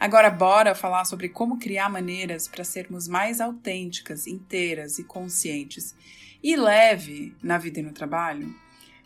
[0.00, 5.94] Agora, bora falar sobre como criar maneiras para sermos mais autênticas, inteiras e conscientes
[6.42, 8.56] e leve na vida e no trabalho?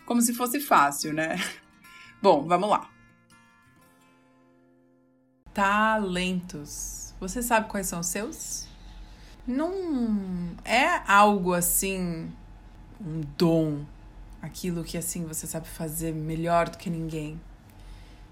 [0.07, 1.35] Como se fosse fácil, né?
[2.23, 2.89] Bom, vamos lá.
[5.53, 7.13] Talentos.
[7.19, 8.69] Você sabe quais são os seus?
[9.45, 12.33] Não é algo assim,
[13.01, 13.85] um dom,
[14.41, 17.41] aquilo que assim você sabe fazer melhor do que ninguém.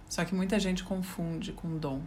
[0.08, 2.02] Só que muita gente confunde com dom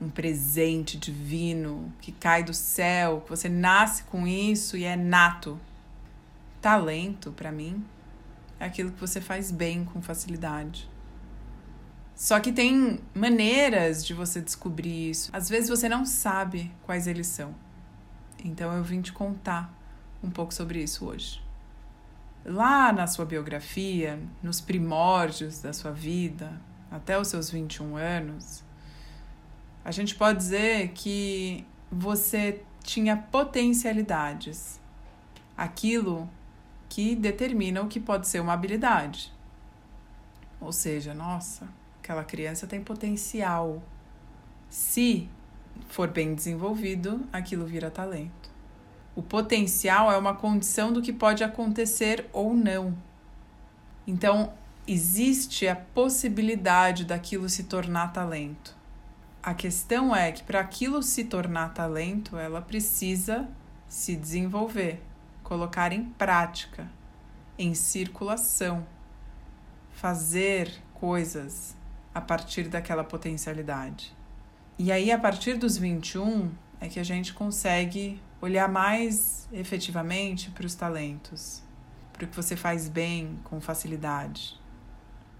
[0.00, 5.58] um presente divino que cai do céu, que você nasce com isso e é nato.
[6.60, 7.84] Talento, para mim,
[8.58, 10.88] é aquilo que você faz bem com facilidade.
[12.14, 15.30] Só que tem maneiras de você descobrir isso.
[15.32, 17.54] Às vezes você não sabe quais eles são.
[18.44, 19.72] Então eu vim te contar
[20.22, 21.42] um pouco sobre isso hoje.
[22.44, 28.63] Lá na sua biografia, nos primórdios da sua vida, até os seus 21 anos,
[29.84, 34.80] a gente pode dizer que você tinha potencialidades.
[35.56, 36.28] Aquilo
[36.88, 39.32] que determina o que pode ser uma habilidade.
[40.60, 41.68] Ou seja, nossa,
[42.02, 43.82] aquela criança tem potencial.
[44.70, 45.28] Se
[45.88, 48.50] for bem desenvolvido, aquilo vira talento.
[49.14, 52.96] O potencial é uma condição do que pode acontecer ou não.
[54.06, 54.52] Então,
[54.88, 58.74] existe a possibilidade daquilo se tornar talento.
[59.44, 63.46] A questão é que para aquilo se tornar talento, ela precisa
[63.86, 65.02] se desenvolver,
[65.42, 66.90] colocar em prática,
[67.58, 68.86] em circulação,
[69.92, 71.76] fazer coisas
[72.14, 74.16] a partir daquela potencialidade.
[74.78, 76.50] E aí, a partir dos 21,
[76.80, 81.62] é que a gente consegue olhar mais efetivamente para os talentos,
[82.14, 84.58] para o que você faz bem com facilidade.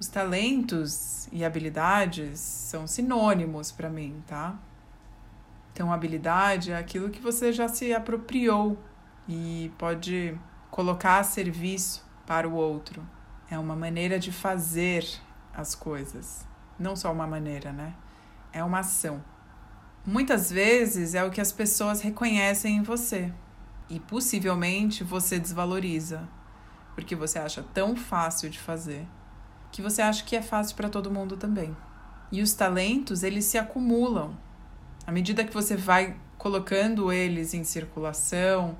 [0.05, 4.55] Os talentos e habilidades são sinônimos para mim, tá?
[5.73, 8.79] Então, habilidade é aquilo que você já se apropriou
[9.27, 10.39] e pode
[10.71, 13.03] colocar a serviço para o outro.
[13.51, 15.07] É uma maneira de fazer
[15.55, 16.47] as coisas.
[16.79, 17.95] Não só uma maneira, né?
[18.53, 19.25] É uma ação.
[20.05, 23.33] Muitas vezes é o que as pessoas reconhecem em você
[23.89, 26.29] e possivelmente você desvaloriza,
[26.95, 29.09] porque você acha tão fácil de fazer
[29.75, 31.77] que você acha que é fácil para todo mundo também.
[32.31, 34.39] E os talentos, eles se acumulam.
[35.05, 38.79] À medida que você vai colocando eles em circulação,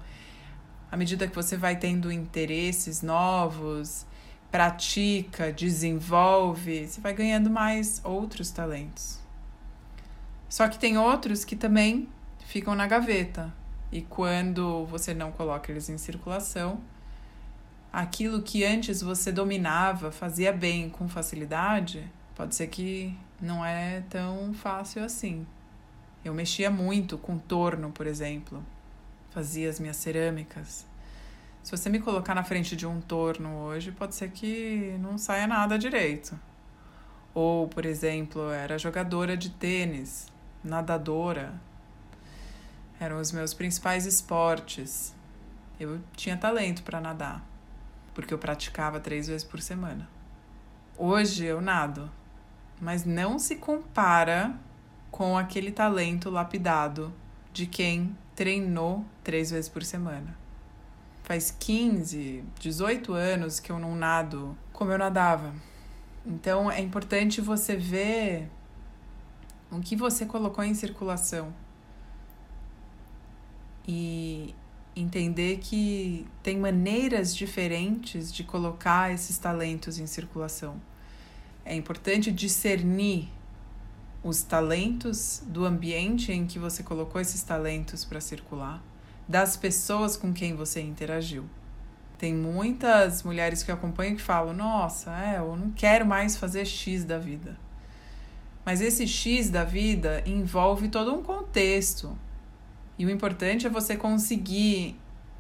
[0.93, 4.07] à medida que você vai tendo interesses novos,
[4.53, 9.19] pratica, desenvolve, você vai ganhando mais outros talentos.
[10.49, 12.09] Só que tem outros que também
[12.47, 13.53] ficam na gaveta.
[13.91, 16.81] E quando você não coloca eles em circulação,
[17.95, 24.53] aquilo que antes você dominava, fazia bem com facilidade, pode ser que não é tão
[24.53, 25.47] fácil assim.
[26.25, 28.65] Eu mexia muito com torno, por exemplo.
[29.31, 30.85] Fazia as minhas cerâmicas.
[31.63, 35.47] Se você me colocar na frente de um torno hoje, pode ser que não saia
[35.47, 36.39] nada direito.
[37.33, 40.27] Ou, por exemplo, era jogadora de tênis,
[40.65, 41.55] nadadora.
[42.99, 45.15] Eram os meus principais esportes.
[45.79, 47.54] Eu tinha talento para nadar
[48.15, 50.09] porque eu praticava três vezes por semana.
[50.97, 52.11] Hoje eu nado,
[52.81, 54.55] mas não se compara
[55.11, 57.13] com aquele talento lapidado
[57.53, 60.37] de quem treinou três vezes por semana.
[61.23, 65.55] Faz 15, 18 anos que eu não nado como eu nadava.
[66.27, 68.51] Então é importante você ver
[69.71, 71.53] o que você colocou em circulação.
[73.87, 74.34] E
[74.97, 80.81] entender que tem maneiras diferentes de colocar esses talentos em circulação.
[81.65, 83.29] É importante discernir
[84.23, 88.83] os talentos do ambiente em que você colocou esses talentos para circular,
[89.29, 91.45] das pessoas com quem você interagiu.
[92.17, 97.05] Tem muitas mulheres que acompanham que falam: Nossa, é, eu não quero mais fazer X
[97.05, 97.59] da vida.
[98.65, 102.17] Mas esse X da vida envolve todo um contexto.
[102.99, 104.97] E o importante é você conseguir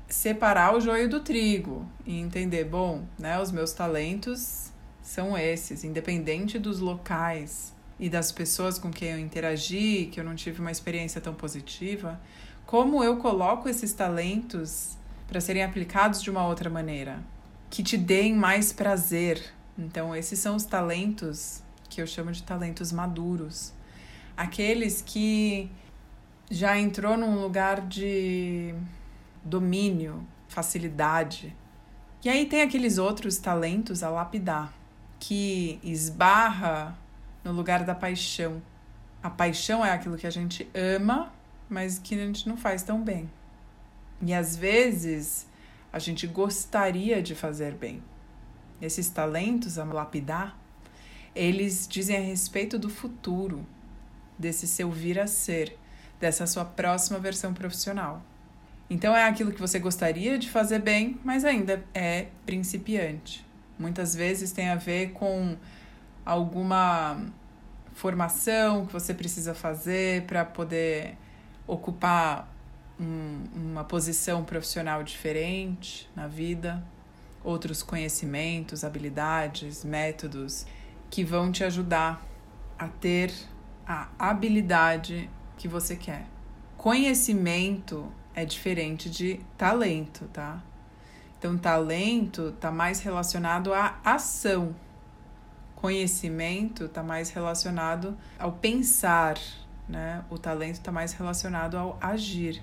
[0.08, 4.70] separar o joio do trigo e entender, bom, né, os meus talentos
[5.02, 10.34] são esses, independente dos locais e das pessoas com quem eu interagi, que eu não
[10.34, 12.20] tive uma experiência tão positiva,
[12.66, 14.96] como eu coloco esses talentos
[15.28, 17.22] para serem aplicados de uma outra maneira,
[17.70, 19.42] que te deem mais prazer.
[19.78, 23.72] Então, esses são os talentos que eu chamo de talentos maduros.
[24.36, 25.70] Aqueles que
[26.50, 28.74] já entrou num lugar de
[29.42, 31.54] domínio, facilidade.
[32.22, 34.72] E aí tem aqueles outros talentos a lapidar,
[35.18, 36.96] que esbarra
[37.42, 38.62] no lugar da paixão.
[39.22, 41.32] A paixão é aquilo que a gente ama,
[41.68, 43.30] mas que a gente não faz tão bem.
[44.22, 45.46] E às vezes
[45.92, 48.02] a gente gostaria de fazer bem.
[48.80, 50.58] Esses talentos a lapidar,
[51.34, 53.66] eles dizem a respeito do futuro,
[54.38, 55.78] desse seu vir a ser,
[56.20, 58.22] dessa sua próxima versão profissional.
[58.88, 63.44] Então é aquilo que você gostaria de fazer bem, mas ainda é principiante.
[63.78, 65.56] Muitas vezes tem a ver com
[66.24, 67.26] alguma
[67.94, 71.16] formação que você precisa fazer para poder
[71.66, 72.48] ocupar
[73.00, 76.84] um, uma posição profissional diferente na vida,
[77.42, 80.66] outros conhecimentos, habilidades, métodos
[81.10, 82.22] que vão te ajudar
[82.78, 83.32] a ter
[83.86, 85.30] a habilidade
[85.64, 86.26] que você quer.
[86.76, 90.62] Conhecimento é diferente de talento, tá?
[91.38, 94.76] Então, talento está mais relacionado à ação.
[95.74, 99.38] Conhecimento está mais relacionado ao pensar,
[99.88, 100.22] né?
[100.28, 102.62] O talento está mais relacionado ao agir.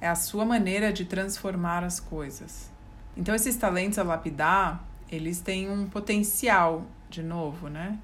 [0.00, 2.68] É a sua maneira de transformar as coisas.
[3.16, 7.96] Então, esses talentos a lapidar, eles têm um potencial, de novo, né?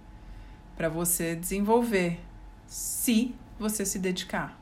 [0.77, 2.21] Para você desenvolver,
[2.69, 4.59] se você se dedicar.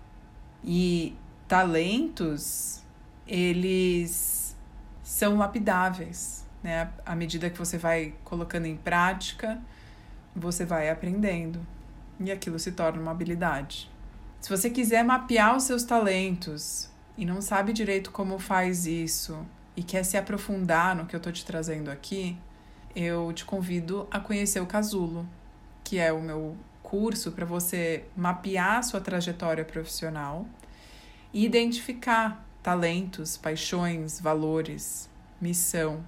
[0.62, 1.16] E
[1.46, 2.82] talentos,
[3.26, 4.56] eles
[5.02, 6.90] são lapidáveis, né?
[7.06, 9.58] À medida que você vai colocando em prática,
[10.34, 11.64] você vai aprendendo
[12.18, 13.88] e aquilo se torna uma habilidade.
[14.40, 19.46] Se você quiser mapear os seus talentos e não sabe direito como faz isso
[19.76, 22.36] e quer se aprofundar no que eu tô te trazendo aqui,
[22.94, 25.28] eu te convido a conhecer o Casulo,
[25.84, 26.56] que é o meu
[26.88, 30.46] curso para você mapear sua trajetória profissional
[31.34, 35.08] e identificar talentos, paixões, valores,
[35.38, 36.02] missão